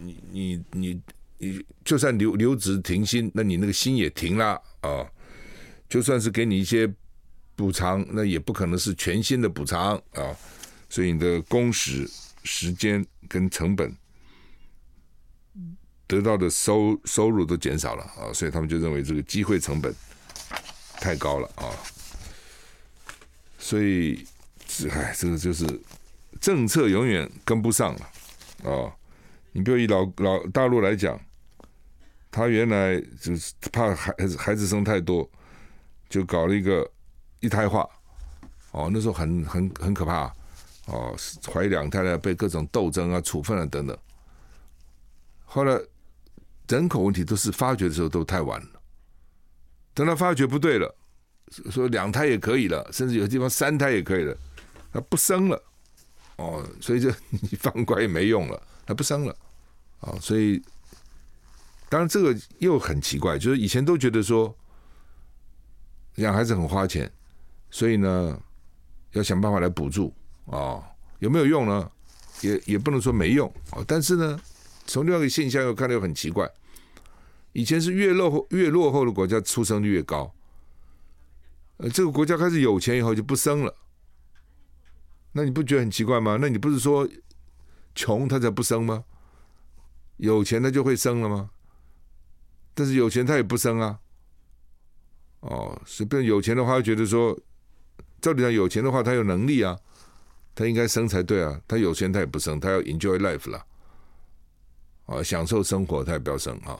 [0.00, 1.00] 你你你
[1.38, 5.04] 你就算留留职停薪，那你那个薪也停了啊。
[5.88, 6.88] 就算是给你一些
[7.56, 10.36] 补偿，那也不可能是全新的补偿啊。
[10.88, 12.08] 所以你的工时、
[12.44, 13.92] 时间跟成本
[16.06, 19.92] 得到的收收入都减少了啊，所以他们就认为这个机会成本
[21.00, 21.72] 太高了啊，
[23.58, 24.24] 所以。
[24.76, 25.64] 是哎，这个就是
[26.40, 28.10] 政策永远跟不上了
[28.64, 28.92] 哦。
[29.52, 31.16] 你比如以老老大陆来讲，
[32.28, 35.30] 他原来就是怕孩子孩子生太多，
[36.08, 36.90] 就搞了一个
[37.38, 37.88] 一胎化。
[38.72, 40.24] 哦，那时候很很很可怕
[40.86, 43.96] 哦，怀两胎了被各种斗争啊、处分啊等等。
[45.44, 45.80] 后来
[46.66, 48.82] 人口问题都是发觉的时候都太晚了，
[49.94, 50.92] 等他发觉不对了，
[51.70, 54.36] 说两胎也可以了，甚至有的地方三胎也可以了。
[54.94, 55.60] 他不生了，
[56.36, 59.36] 哦，所以就 你放乖也没用了，他不生了，
[59.98, 60.62] 哦，所以
[61.88, 64.56] 当然这个又很奇怪，就是以前都觉得说
[66.14, 67.10] 养孩子很花钱，
[67.72, 68.40] 所以呢
[69.10, 70.80] 要想办法来补助，哦，
[71.18, 71.90] 有没有用呢？
[72.40, 74.40] 也也不能说没用，哦，但是呢，
[74.86, 76.48] 从另外一个现象又看到又很奇怪，
[77.52, 80.32] 以前是越落后越落后的国家出生率越高，
[81.78, 83.74] 呃，这个国家开始有钱以后就不生了。
[85.36, 86.38] 那你不觉得很奇怪吗？
[86.40, 87.08] 那你不是说
[87.94, 89.04] 穷他才不生吗？
[90.16, 91.50] 有钱他就会生了吗？
[92.72, 93.98] 但是有钱他也不生啊。
[95.40, 97.36] 哦，随便有钱的话，觉得说，
[98.20, 99.76] 照理讲有钱的话，他有能力啊，
[100.54, 101.60] 他应该生才对啊。
[101.66, 103.66] 他有钱他也不生，他要 enjoy life 了，
[105.06, 106.78] 啊，享受生活他也不要生啊。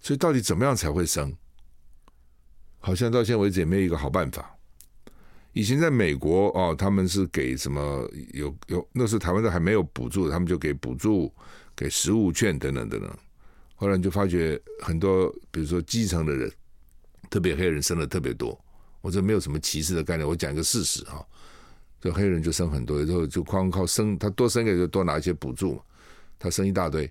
[0.00, 1.36] 所以到底怎么样才会生？
[2.78, 4.56] 好像到现在为止也没有一个好办法。
[5.54, 11.32] 以前在美国哦，他们是给什么有有那时候台湾都还没有补助，他们就给补助、
[11.76, 13.10] 给食物券等等等等。
[13.76, 16.50] 后来你就发觉很多，比如说基层的人，
[17.30, 18.58] 特别黑人生的特别多。
[19.00, 21.24] 我这没有什么歧视的概念，我讲一个事实哈。
[22.00, 25.82] 就黑人就生很多，有时候就光靠生，他多生一个就多拿一些补助嘛。
[26.38, 27.10] 他生一大堆，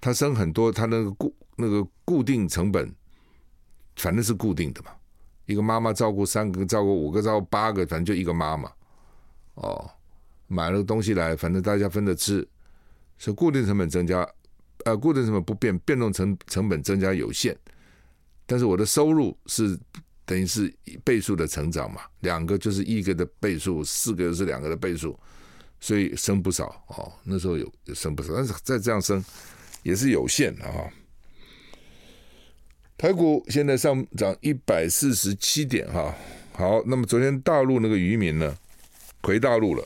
[0.00, 2.90] 他生很多，他那个固那个固定成本，
[3.96, 4.92] 反正是固定的嘛。
[5.50, 8.70] 一个妈妈照顾三个，照顾五个，照顾八个，反正就一个妈妈。
[9.54, 9.90] 哦，
[10.46, 12.46] 买了东西来，反正大家分着吃，
[13.18, 14.24] 所以固定成本增加，
[14.84, 17.56] 呃，固定成本不变，变动成成本增加有限，
[18.46, 19.76] 但是我的收入是
[20.24, 25.18] 等于是倍数的成长嘛，两个就是一个的倍数，四个是两个的倍数，
[25.80, 27.12] 所以生不少哦。
[27.24, 29.22] 那时候有有生不少，但是再这样生
[29.82, 30.88] 也是有限的哈。
[33.00, 36.14] 台股现在上涨一百四十七点哈，
[36.52, 38.54] 好，那么昨天大陆那个渔民呢，
[39.22, 39.82] 回大陆了，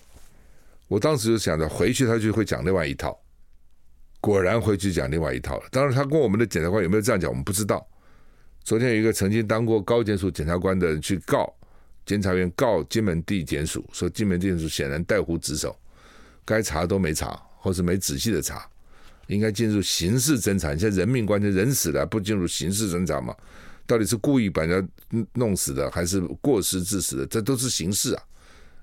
[0.89, 3.17] 我当时就想着回去他就会讲另外一套，
[4.21, 5.69] 果然回去讲另外一套了。
[5.71, 7.87] 当然他跟我们的检察官有没有这样讲，我们不知道。
[8.65, 11.55] 昨天有一个曾经当过高检署检察官的人去告
[12.05, 15.77] 监察院告金门地检署，说金门地检署显然怠忽职守，
[16.45, 18.69] 该查都没查，或是没仔细的查。
[19.27, 23.35] 应该进入刑事侦查，现在人命关天，人死了不进入刑事侦查吗？
[23.87, 24.83] 到底是故意把人
[25.13, 27.27] 家弄死的，还是过失致死的？
[27.27, 28.23] 这都是刑事啊，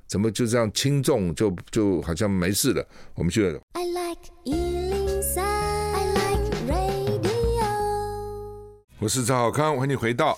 [0.08, 2.88] 怎么就这样轻重就就好像没事了？
[3.15, 3.43] 我们去。
[3.73, 7.21] I like 103, I like radio。
[8.99, 10.38] 我是赵少康，欢迎你回到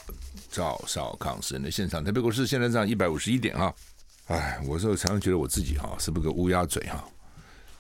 [0.50, 2.02] 赵少康私人的现场。
[2.02, 3.74] 台北股市现在涨一百五十一点啊！
[4.28, 7.04] 哎，我说常常觉得我自己哈，是不是个乌鸦嘴哈？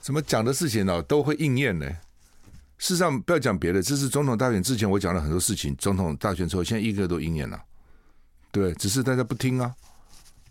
[0.01, 1.89] 怎么讲的事情呢，都会应验呢？
[2.83, 7.57] 事实上，不要讲别的，这是总统大选之前我讲了很多事情，总统大选之后，现在一个都应验了，
[8.51, 9.73] 对，只是大家不听啊，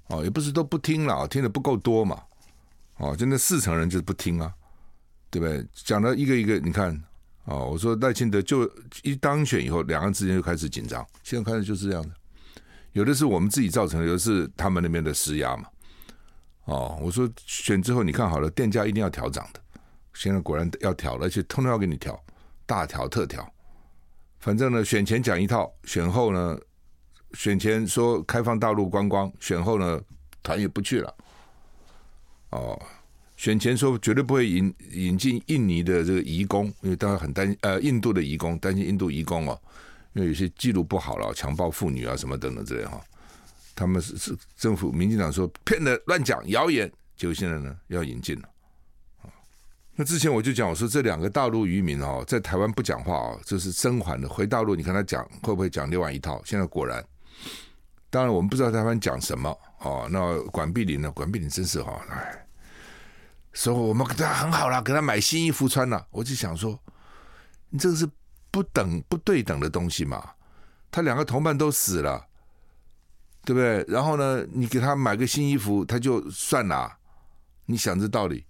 [0.06, 2.22] 哦，也不是都不听了，听的不够多嘛，
[2.96, 4.50] 哦，就那四成人就是不听啊，
[5.28, 5.62] 对不对？
[5.74, 6.98] 讲了一个一个，你看，
[7.44, 8.64] 哦，我说赖清德就
[9.02, 12.14] 一当选以后，两个人之间就开始紧张，现在开始就是这样的，
[12.92, 15.66] 有的是我们自己造成的，有的是他们那边的施压嘛，
[16.64, 19.60] 哦，我说选之后你看好了，电价一定要调涨的。
[20.14, 22.22] 现在果然要调了，而且通通要给你调，
[22.66, 23.50] 大调特调。
[24.38, 26.58] 反正呢，选前讲一套，选后呢，
[27.34, 30.00] 选前说开放大陆观光，选后呢，
[30.42, 31.14] 团也不去了。
[32.50, 32.80] 哦，
[33.36, 39.60] 选前说绝对不会引引进印尼的这个移工，因为大家很担心，呃，印度的移工担心印度移工哦，
[40.12, 43.00] 因为有些记录不好了，强暴妇女啊什么等等之类哈。
[43.74, 48.48] 他们是是政府民进党说骗的乱讲谣言，结果现在呢要引进了。
[50.02, 54.28] 那之前我就讲，我说这两个大陆渔民哦，在台湾不讲话哦，这是生还的。
[54.28, 56.42] 回大陆，你看他讲会不会讲另外一套？
[56.44, 57.00] 现在果然，
[58.10, 60.08] 当然我们不知道台湾讲什么哦。
[60.10, 61.08] 那管碧玲呢？
[61.12, 62.44] 管碧玲真是哦，哎，
[63.52, 66.04] 说我们跟他很好了，给他买新衣服穿了。
[66.10, 66.76] 我就想说，
[67.70, 68.04] 你这个是
[68.50, 70.30] 不等不对等的东西嘛？
[70.90, 72.26] 他两个同伴都死了，
[73.44, 73.84] 对不对？
[73.86, 76.92] 然后呢，你给他买个新衣服，他就算了？
[77.66, 78.44] 你想这道理？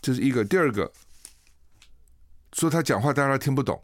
[0.00, 0.90] 这是一个，第二个
[2.52, 3.82] 说他讲话大家听不懂，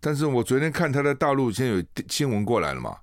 [0.00, 2.98] 但是我昨天看他在大陆，现在有新闻过来了嘛，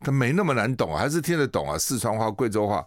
[0.00, 2.86] 他没那么难懂，还是听得懂啊，四川话、贵州话，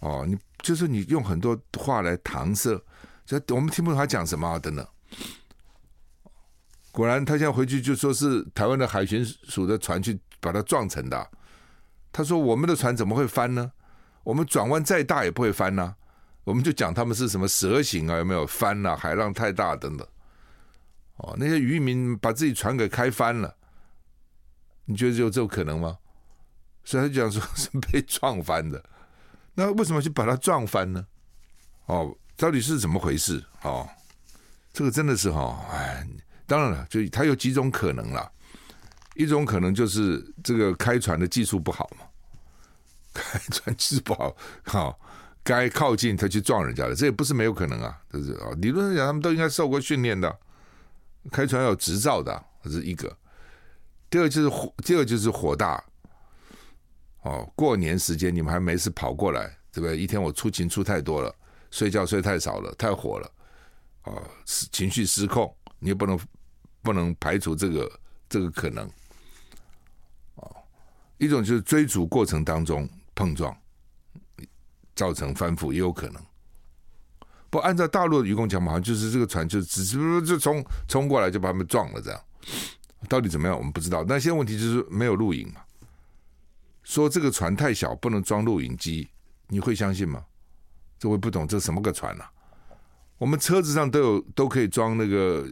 [0.00, 2.80] 哦，你就是你用很多话来搪塞，
[3.26, 4.86] 就我们听不懂他讲什么、啊、等等。
[6.90, 11.30] 果然，他现在回去就说是台湾的海巡署的船去把他撞沉的，
[12.10, 13.72] 他说我们的船怎么会翻呢？
[14.24, 15.94] 我们转弯再大也不会翻呢、
[16.48, 18.96] 我们就讲他们是什么蛇形啊，有没有翻啊？
[18.96, 20.08] 海浪太大等等。
[21.16, 23.54] 哦，那些渔民把自己船给开翻了，
[24.86, 25.98] 你觉得有这种可能吗？
[26.84, 28.82] 所以他就讲说是被撞翻的。
[29.52, 31.06] 那为什么去把它撞翻呢？
[31.84, 33.44] 哦，到底是怎么回事？
[33.60, 33.86] 哦，
[34.72, 36.08] 这个真的是哈、哦，哎，
[36.46, 38.32] 当然了，就它有几种可能啦。
[39.16, 42.06] 一种可能就是这个开船的技术不好嘛，
[43.12, 44.34] 开船技术不好，
[44.64, 45.00] 好、
[45.48, 47.98] 该靠近他去撞人家的，这也不是没有可能啊。
[48.12, 50.38] 这是啊，理论上讲，他们都应该受过训练的，
[51.32, 53.16] 开船要有执照的，这是一个。
[54.10, 55.82] 第二就是火，第二就是火大。
[57.22, 59.96] 哦，过年时间你们还没事跑过来，对不对？
[59.96, 61.34] 一天我出勤出太多了，
[61.70, 63.30] 睡觉睡太少了，太火了，
[64.04, 66.20] 哦，情绪失控，你也不能
[66.82, 67.90] 不能排除这个
[68.28, 68.86] 这个可能。
[70.34, 70.56] 哦，
[71.16, 73.56] 一种就是追逐过程当中碰撞。
[74.98, 76.20] 造成翻覆也有可能，
[77.50, 82.20] 不按照大陆的渔工讲嘛，好像就是这个船就只是就冲冲过来就把他们撞了这样，
[83.08, 84.02] 到底怎么样我们不知道。
[84.02, 85.60] 但现在问题就是没有录影嘛，
[86.82, 89.08] 说这个船太小，不能装录影机，
[89.46, 90.24] 你会相信吗？
[90.98, 92.28] 这我不懂，这什么个船啊？
[93.18, 95.48] 我们车子上都有，都可以装那个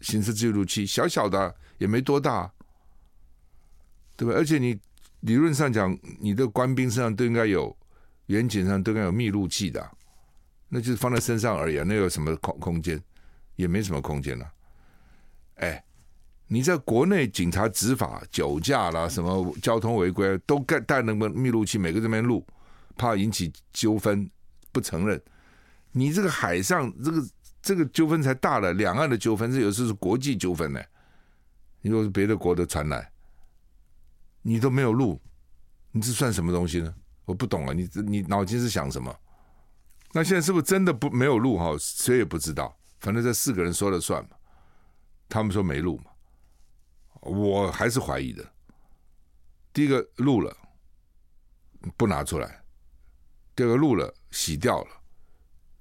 [0.00, 2.52] 行车记录器，小小的也没多大，
[4.16, 4.34] 对吧？
[4.34, 4.76] 而且你
[5.20, 7.76] 理论上讲，你的官兵身上都应该有，
[8.26, 9.90] 远景上都该有密录器的，
[10.68, 13.00] 那就是放在身上而已，那有什么空空间？
[13.56, 14.52] 也没什么空间了。
[15.56, 15.84] 哎，
[16.48, 22.44] 你在国内警察执法酒驾啦，什么交通违规，都带带那个密录器，每个这边录，
[22.96, 24.28] 怕引起纠纷，
[24.72, 25.22] 不承认。
[25.92, 27.28] 你这个海上这个
[27.62, 30.82] 这个纠纷才大了，两岸的纠纷，这有时候是国际纠纷呢。
[31.80, 33.12] 你说是别的国的船来，
[34.42, 35.20] 你都没有录，
[35.92, 36.92] 你这算什么东西呢？
[37.24, 39.14] 我不懂啊，你你脑筋是想什么？
[40.12, 41.74] 那现在是不是真的不没有录哈？
[41.78, 44.30] 谁也不知道，反正这四个人说了算嘛。
[45.28, 46.10] 他们说没录嘛，
[47.22, 48.44] 我还是怀疑的。
[49.72, 50.56] 第一个录了，
[51.96, 52.46] 不拿出来；
[53.56, 54.90] 第二个录了，洗掉了。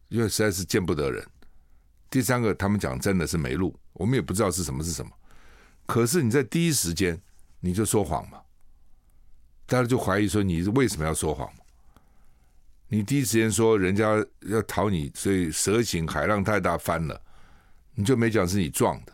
[0.08, 1.28] 因为实在是见不得人。
[2.10, 5.12] 第三个，他们讲真的是没录，我们也不知道是什么是什么。
[5.86, 7.22] 可是你在第一时间
[7.60, 8.42] 你就说谎嘛，
[9.66, 11.50] 大家就怀疑说你为什么要说谎？
[12.88, 17.22] 你第一时间说人家要讨你，所以蛇形海浪太大翻了，
[17.96, 19.14] 你就没讲是你撞的。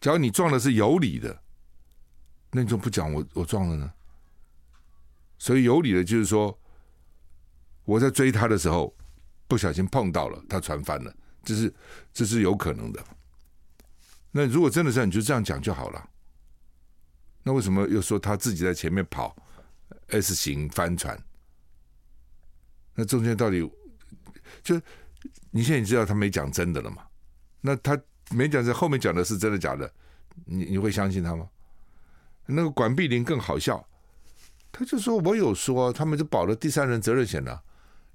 [0.00, 1.42] 假如你撞的是有理的，
[2.52, 3.92] 那你就不讲我我撞了呢？
[5.38, 6.58] 所以有理的就是说
[7.84, 8.94] 我在追他的时候。
[9.48, 11.72] 不小心碰到了，他船翻了，这是
[12.12, 13.00] 这是有可能的。
[14.32, 16.10] 那如果真的是你就这样讲就好了。
[17.46, 19.36] 那为什么又说他自己在前面跑
[20.08, 21.16] S 型帆船？
[22.92, 23.60] 那中间到底
[24.64, 24.74] 就
[25.52, 27.04] 你现在你知道他没讲真的了嘛？
[27.60, 27.96] 那他
[28.30, 29.88] 没讲在后面讲的是真的假的？
[30.44, 31.48] 你你会相信他吗？
[32.46, 33.88] 那个管碧玲更好笑，
[34.72, 37.62] 他就说我有说他们就保了第三人责任险了。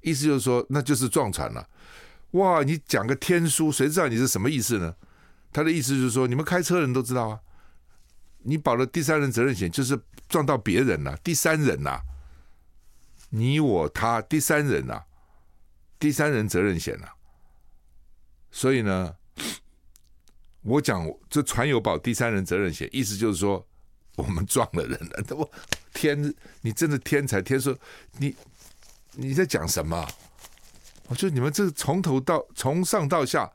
[0.01, 1.69] 意思就是说，那就是撞船了。
[2.31, 4.93] 哇，你讲个天书，谁知道你是什么意思呢？
[5.53, 7.39] 他的意思就是说，你们开车人都知道啊，
[8.43, 12.01] 你保了第三人责任险，就是撞到别人了，第三人呐，
[13.29, 15.03] 你我他，第三人呐，
[15.99, 17.07] 第三人责任险呐。
[18.51, 19.15] 所以呢，
[20.61, 23.65] 我讲这船有保第三人责任险，意思就是说，
[24.15, 25.35] 我们撞了人了。
[25.35, 25.49] 我
[25.93, 27.77] 天，你真的天才，天说
[28.17, 28.35] 你。
[29.13, 30.07] 你在讲什么？
[31.07, 33.51] 我觉得你们这从头到从上到下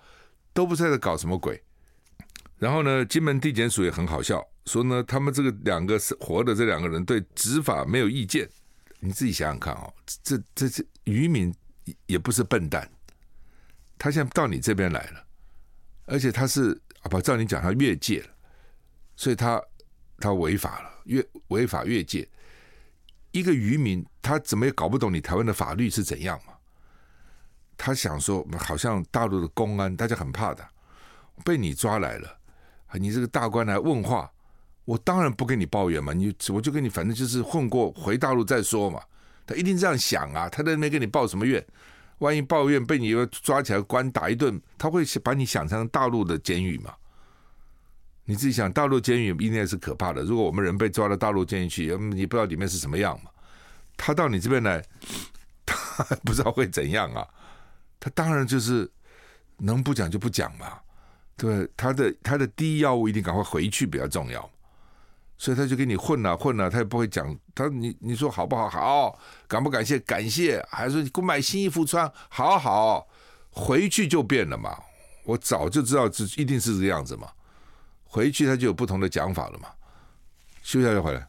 [0.53, 1.63] 都不知道在搞什么鬼。
[2.59, 8.49] 然后呢，金门地检署也很好笑，说呢，他们这个两个是活的这两个人对执法没有意见。
[9.01, 11.55] 你自己想想看哦，这这这渔民
[12.07, 12.89] 也不是笨蛋，
[13.97, 15.25] 他现在到你这边来了，
[16.07, 18.29] 而且他是啊，不照你讲，他越界了，
[19.15, 19.63] 所以他
[20.19, 22.29] 他违法了，越违法越界。
[23.33, 26.55] 一个渔民，他怎么也搞不懂你台湾的法律是怎样嘛？
[27.77, 30.67] 他想说，好像大陆的公安大家很怕的，
[31.45, 32.39] 被你抓来了，
[32.95, 34.33] 你这个大官来问话，
[34.87, 39.03] 我当然不跟你抱怨嘛，你我就跟你反正就是混过，回大陆再说嘛。
[39.47, 41.65] 他一定这样想啊，他在那边跟你抱什么怨？
[42.19, 46.95] 万一抱怨被你抓起来关打一顿，他会把你想成大陆的监狱嘛？
[48.25, 50.23] 你自己想，大陆监狱应该是可怕的。
[50.23, 53.31] 如果我们人被抓到大陆监狱去，你不知道里面是什么样嘛？
[53.97, 54.83] 他到你这边来，
[55.67, 57.27] 他不知道会怎样啊？
[58.01, 58.91] 他当然就是
[59.59, 60.79] 能不讲就不讲嘛。
[61.37, 64.51] 对，他的他的第一要务一定赶快回去比较重要，
[65.39, 67.37] 所以他就跟你混了、混了、他也不会讲。
[67.55, 68.69] 他你你说好不好？
[68.69, 69.99] 好，感不感谢？
[70.01, 72.11] 感谢，还是给我买新衣服穿？
[72.29, 73.07] 好好，
[73.51, 74.79] 回去就变了嘛。
[75.25, 77.29] 我早就知道这一定是这个样子嘛。
[78.05, 79.69] 回去他就有不同的讲法了嘛。
[80.63, 81.29] 休息一下就回来。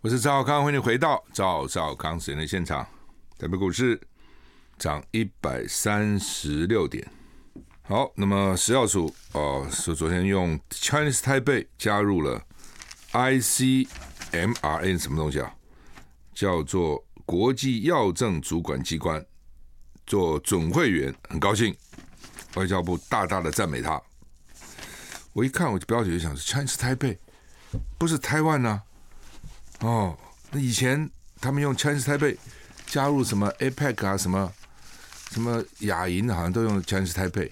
[0.00, 2.86] 我是赵康，欢迎你回到赵少康时间的现场。
[3.38, 4.00] 台北股市
[4.78, 7.06] 涨一百三十六点。
[7.86, 12.42] 好，那么食药署哦，是昨天用 Chinese Taipei 加入了
[13.12, 15.54] ICMRN 什么东西啊？
[16.34, 19.22] 叫做国际药政主管机关。
[20.06, 21.76] 做准会员很高兴，
[22.54, 24.00] 外交部大大的赞美他。
[25.34, 27.18] 我一看我就标题就想是 Chinese Taipei，
[27.98, 28.80] 不是台湾呐？
[29.80, 30.16] 哦，
[30.50, 32.38] 那以前他们用 Chinese Taipei
[32.86, 34.50] 加入什么 APEC 啊，什么
[35.30, 37.50] 什么亚银，好像都用 Chinese Taipei。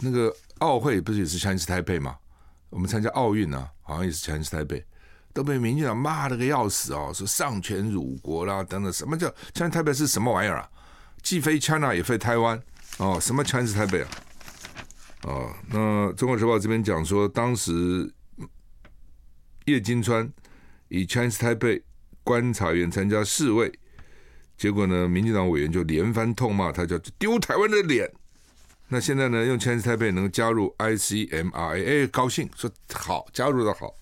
[0.00, 2.16] 那个奥会不是也是 Chinese Taipei 吗？
[2.70, 4.84] 我们参加奥运啊，好像也是 Chinese Taipei，
[5.32, 8.92] 都被民进党骂了个要死哦，说丧权辱国啦等等。
[8.92, 10.68] 什么叫 Chinese Taipei 是什么玩意儿啊？
[11.22, 12.62] 既非 China 也非台湾
[12.98, 14.08] 哦，什么 Chinese Taipei 啊？
[15.22, 15.78] 哦，那
[16.14, 18.12] 《中国时报》这边讲说，当时
[19.64, 20.32] 叶金川
[20.88, 21.82] 以 Chinese Taipei
[22.22, 23.72] 观察员参加示威，
[24.56, 28.12] 结果呢，民进党委员就连番痛骂他，叫丢台湾的脸。
[28.90, 33.94] 那现在呢，用 Chinese Taipei 能加入 ICMRA，哎，高兴说好，加入的好，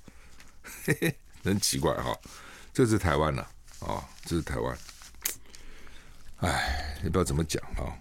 [0.85, 2.17] 嘿嘿，很奇怪哈，
[2.73, 3.45] 这是台湾呐，
[3.81, 4.79] 啊，这是台湾，
[6.37, 7.99] 哎，也不知道怎么讲啊。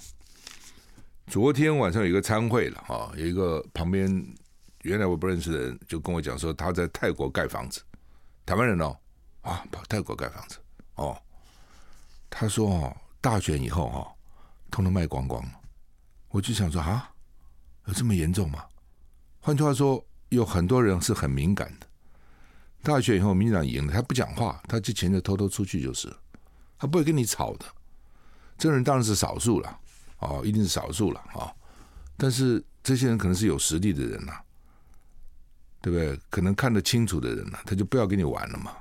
[1.26, 4.08] 昨天晚上有一个参会了啊，有一个旁边
[4.84, 7.82] 原来我不认识的人就跟我讲说他在泰国盖房子，
[8.46, 8.96] 台湾人哦
[9.42, 10.60] 啊跑泰国盖房子
[10.94, 11.20] 哦，
[12.30, 14.08] 他说哦大选以后哈
[14.70, 15.52] 通通卖光光了，
[16.36, 17.10] 我就想说啊
[17.86, 18.62] 有这么严重吗？
[19.40, 21.88] 换句话说有很多人是很敏感的，
[22.84, 26.14] 大选以后民进党赢了他不讲话，他这钱就偷偷出去就是，
[26.78, 27.66] 他不会跟你吵的，
[28.58, 29.80] 这人当然是少数了。
[30.20, 31.56] 哦，一定是少数了啊、哦！
[32.18, 34.34] 但是这些人可能是有实力的人呐、
[35.82, 36.20] 对不对？
[36.30, 38.72] 可能看得清楚的人呐、他就不要跟你玩了嘛。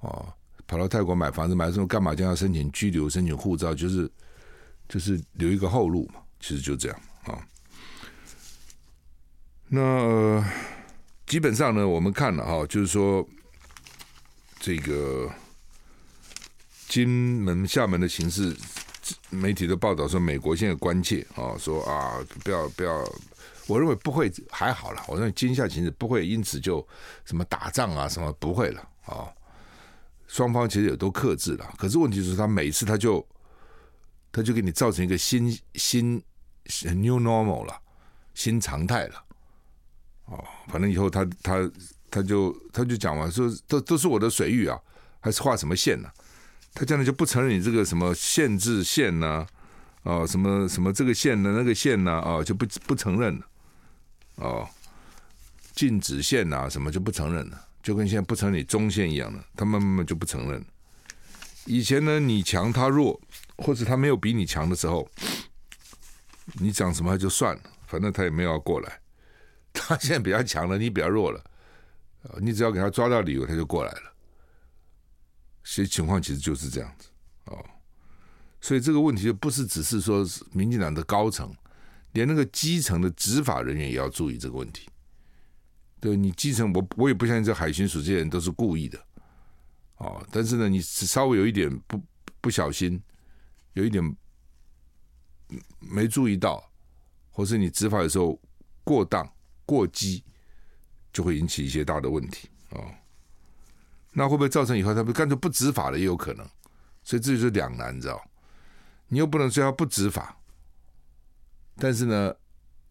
[0.00, 0.32] 哦，
[0.66, 2.14] 跑到泰国买房子买什么干嘛？
[2.14, 4.08] 将要申请居留、申请护照，就是
[4.92, 6.20] 就是留一个后路嘛。
[6.38, 7.38] 其实就这样啊、
[9.68, 10.44] 那、
[11.26, 13.26] 基本上呢，我们看了哈、就是说
[14.60, 15.30] 这个
[16.88, 17.08] 金
[17.42, 18.54] 门、厦门的形势。
[19.30, 22.92] 媒体的报道说，美国现在关切啊，说啊，不要不要，
[23.66, 25.02] 我认为不会，还好了。
[25.08, 26.86] 我认为今夏情势不会因此就
[27.24, 29.26] 什么打仗啊，什么不会了啊。
[30.28, 33.26] 双方其实也都克制了，可是问题是，他每次他就
[34.32, 36.22] 他就给你造成一个新新
[36.82, 37.78] new normal 了，
[38.34, 39.24] 新常态了。
[40.24, 41.70] 哦，反正以后他他
[42.10, 44.80] 他就他就讲嘛，说都都是我的水域啊，
[45.20, 46.08] 还是画什么线呢、
[46.72, 49.46] 他将来就不承认你这个什么限制线呢、啊，
[50.22, 53.46] 哦，什么什么这个线呢，那个线呢，哦，就不不承认了，
[54.36, 54.68] 哦，
[55.74, 60.66] 禁止线呐，什么就不承认了，就跟现在不承认你中线一样的，他慢慢慢就不承认了。
[61.66, 63.20] 以前呢，你强他弱，
[63.58, 65.08] 或者他没有比你强的时候，
[66.54, 69.00] 你讲什么就算了，反正他也没有要过来。
[69.72, 71.42] 他现在比较强了，你比较弱了，
[72.40, 74.12] 你只要给他抓到理由，他就过来了。
[75.64, 77.08] 其实情况其实就是这样子
[77.44, 77.64] 哦，
[78.60, 81.54] 所以这个问题就不是只是说民进党的高层，
[82.12, 84.88] 连那个基层的执法人员也要注意这个问题。
[86.00, 88.98] 对你基层，我我也不相信这海巡署这些人都是故意的
[89.98, 92.02] 哦，但是呢，你稍微有一点不
[92.40, 93.00] 不小心，
[93.74, 94.16] 有一点
[95.80, 96.62] 没注意到，
[97.30, 98.40] 或是你执法的时候
[98.84, 99.30] 过当
[99.64, 100.24] 过激，
[101.12, 102.84] 就会引起一些大的问题哦。
[104.12, 106.46] 那会不会造成以后他们干脆不执法了也有可能，
[107.02, 108.22] 所以这就是两难，你知道？
[109.08, 110.38] 你又不能说他不执法，
[111.76, 112.34] 但是呢，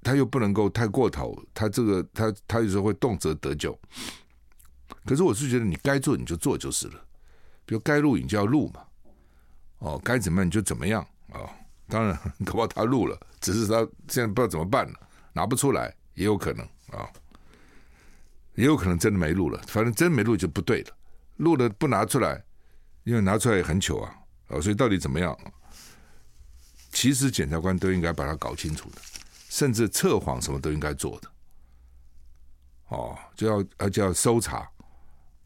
[0.02, 3.80] 他又不能够太过头，他这个他他有时候会动辄得咎。
[5.06, 7.06] 可是我是觉得你该做你就做就是了，
[7.66, 8.86] 比如该录影就要录嘛，
[9.82, 11.50] 哦，该怎么样就怎么样啊、
[11.88, 12.16] 当然，
[12.46, 14.94] 搞不好他录了，只是他现在不知道怎么办了，
[15.34, 17.10] 拿不出来也有可能啊、
[18.56, 20.96] 也有可能真的没录了，反正真没录就不对了。
[21.38, 22.44] 录了不拿出来，
[23.04, 24.16] 因为拿出来也很糗啊，
[24.50, 25.36] 哦，所以到底怎么样？
[26.92, 29.02] 其实检察官都应该把它搞清楚的，
[29.50, 31.32] 甚至测谎什么都应该做的。
[32.90, 34.70] 哦，就要而且要搜查，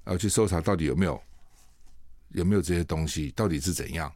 [0.06, 1.22] 要去搜查到底有没有
[2.30, 4.12] 有没有这些东西，到底是怎样？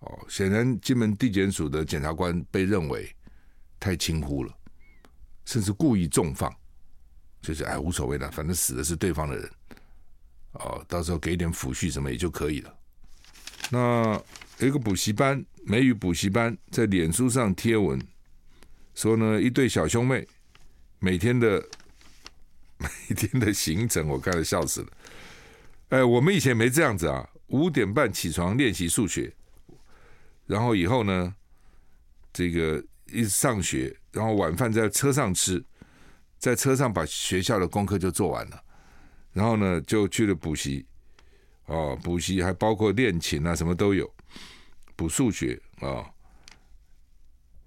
[0.00, 3.10] 哦，显然金门地检署的检察官被认为
[3.78, 4.54] 太轻忽了，
[5.44, 6.54] 甚至故意纵放，
[7.42, 9.50] 就是哎无所谓的，反正死的是对方的人。
[10.52, 12.74] 哦，到时候给点抚恤什么也就可以了。
[13.70, 14.20] 那
[14.58, 18.00] 有一个补习班，美语补习班在脸书上贴文
[18.94, 20.26] 说呢，一对小兄妹
[20.98, 21.64] 每天的
[22.78, 24.88] 每天的行程，我看了笑死了。
[25.90, 29.32] 哎，我们以前没这样子啊，五点半起床练习数学，
[30.50, 31.32] 然后以后呢，
[32.32, 35.64] 这个一上学，然后晚饭在车上吃，
[36.38, 38.60] 在车上把学校的功课就做完了。
[39.32, 40.84] 然后呢，就去了补习，
[41.66, 44.12] 哦，补习还包括练琴啊，什么都有，
[44.96, 46.02] 补数学啊、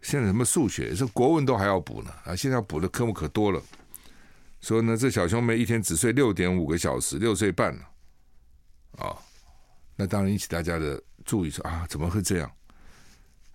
[0.01, 2.35] 现在什么数学，是国文都还要补呢啊！
[2.35, 3.63] 现在补的科目可多了。
[4.59, 7.81] 说呢，这小兄妹一天只睡六点五个小时，六岁半了，
[8.97, 9.17] 啊、哦，
[9.95, 12.51] 那当然引起大家的注意说啊，怎么会这样？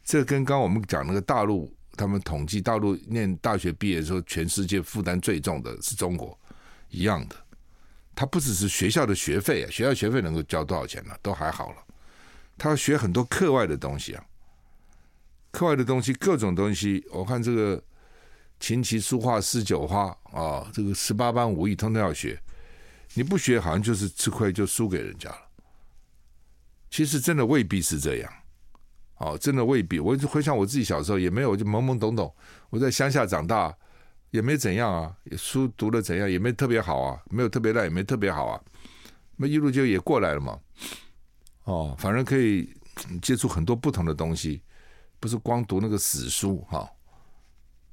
[0.09, 6.37] 这跟刚我们讲那个大陆，他们统计大陆念大学毕业的时候，全世界负担最重的是中国
[6.89, 7.37] 一样的。
[8.15, 11.15] 他不只是学校的学费啊，学校学费能够交多少钱呢？
[11.21, 11.85] 都还好了。
[12.57, 14.25] 他要学很多课外的东西啊，
[15.51, 17.85] 课外的东西，各种东西，我看这个
[18.59, 22.41] 琴棋书画诗酒花啊，这个十八般武艺通通要学。
[23.13, 25.49] 你不学，好像就是吃亏，就输给人家了。
[26.91, 28.33] 其实真的未必是这样，
[29.19, 30.01] 哦，真的未必。
[30.01, 32.33] 我回想我自己小时候，也没有就懵懵懂懂。
[32.71, 33.77] 我在乡下长大，
[34.31, 38.61] 也没怎样啊，书读的怎样，也没特别好啊，没有特别烂，也没特别好啊。
[39.37, 40.59] 那一路就也过来了嘛。
[41.65, 42.73] 哦，反正可以
[43.21, 44.63] 接触很多不同的东西，
[45.21, 46.89] 不是光读那个死书哈、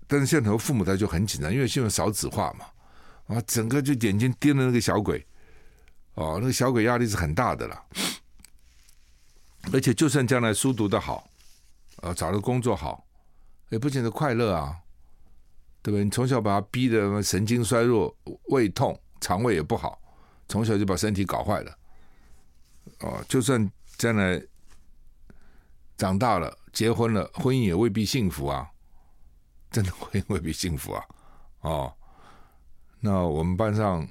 [0.08, 5.26] 但是现在很多父母他就很紧张，因为现在少子化嘛，啊，整个就眼睛盯着那个小鬼，
[6.14, 7.84] 哦，那个小鬼压力是很大的了。
[9.76, 11.28] 而且就算将来书读得好，
[11.98, 13.06] 呃，找个工作好，
[13.68, 14.74] 也不见得快乐啊，
[15.82, 16.06] 对不对？
[16.06, 18.16] 你从小把他逼得神经衰弱、
[18.48, 20.00] 胃痛、肠胃也不好，
[20.48, 21.78] 从小就把身体搞坏了。
[23.02, 24.42] 哦，就算将来
[25.98, 28.72] 长大了、结婚了，婚姻也未必幸福啊，
[29.72, 31.04] 真的婚姻未必幸福啊。
[31.60, 31.94] 哦，
[33.02, 34.08] 那我们班上，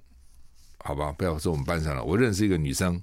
[0.81, 3.03] 好吧，不要说我们班上了，我认识一个女生。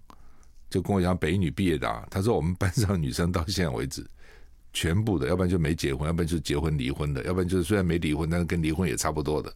[0.71, 4.03] 就跟我讲，北女毕业的啊，他说我们班上女生到现在为止，
[4.71, 9.53] 全部的，要不然就没结婚，要不然就结婚离婚的，要不然就是虽然没离婚，但是跟离婚也差不多的，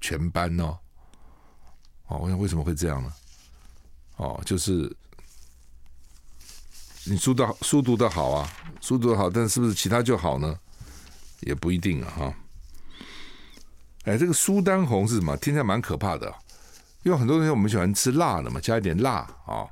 [0.00, 0.78] 全班哦。
[2.06, 3.12] 哦，我想为什么会这样呢？
[4.18, 4.90] 哦，就是
[7.04, 8.48] 你书的书读的好啊，
[8.80, 10.56] 书读的好，但是是不是其他就好呢？
[11.40, 12.34] 也不一定啊，哈。
[14.04, 15.36] 哎，这个苏丹红是什么？
[15.38, 16.32] 听起来蛮可怕的，
[17.02, 19.66] 因为很多东西我们喜欢吃辣的嘛，加一点辣啊。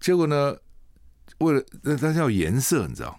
[0.00, 0.56] 结果呢？
[1.38, 3.18] 为了那但是要颜色，你知道？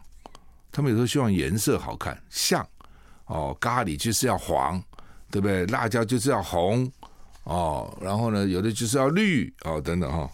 [0.71, 2.67] 他们有时候希望颜色好看，像
[3.25, 4.81] 哦，咖喱就是要黄，
[5.31, 5.65] 对不对？
[5.67, 6.91] 辣椒就是要红
[7.43, 10.31] 哦，然后呢，有的就是要绿哦，等等哈、哦。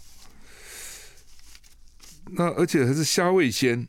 [2.31, 3.87] 那而且还是虾味鲜，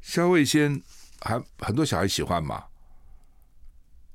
[0.00, 0.80] 虾味鲜
[1.20, 2.64] 还很多小孩喜欢嘛。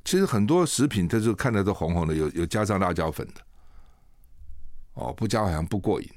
[0.06, 3.42] 其实很多食品，它就看着都红红的，有有加上辣椒粉的。
[4.94, 6.10] 哦，不加好像不过瘾。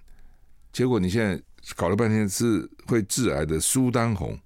[0.77, 1.43] 结果你现在
[1.75, 4.39] 搞了半天是会致癌的苏丹红，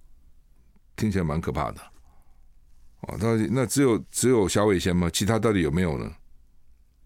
[0.95, 1.81] 听起来蛮可怕的。
[3.01, 5.11] 哦，到底那只有只有小尾仙吗？
[5.12, 6.09] 其他到底有没有呢？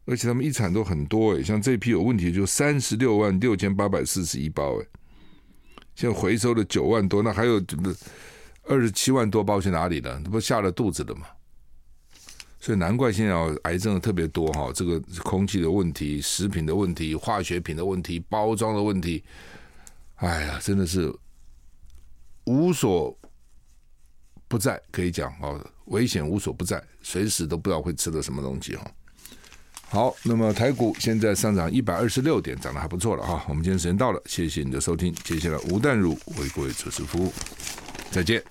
[0.05, 4.87] 而且他们一产都很多诶，像这批有问题就三十六万六千八百四十一包诶，
[5.95, 7.95] 现在回收了九万多，那还有怎么
[8.64, 10.20] 二十七万多包去哪里了？
[10.22, 11.27] 那不下了肚子了吗？
[12.65, 13.35] 所以难怪现在
[13.65, 19.23] 癌症特别多哈，这个空气的问题、食品的问题、化学品的问题、包装的问题，
[20.15, 21.15] 哎呀，真的是
[22.45, 23.15] 无所
[24.49, 28.91] 不在，可以讲哦，危险无所不在，随时都不知道会吃到什么东西哈。
[29.91, 33.45] 好，那么台股现在上涨一百二十六点，涨得还不错了哈。
[33.47, 37.31] 我们今天时间到了，谢谢你的收听，接下来吴淡如为各位主持服务，
[38.11, 38.43] 再见。